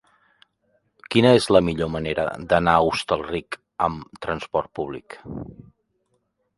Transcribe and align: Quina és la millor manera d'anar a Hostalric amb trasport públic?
Quina 1.15 1.33
és 1.39 1.49
la 1.57 1.61
millor 1.67 1.91
manera 1.97 2.25
d'anar 2.55 2.75
a 2.81 2.89
Hostalric 2.89 3.61
amb 3.91 4.21
trasport 4.27 4.75
públic? 4.81 5.21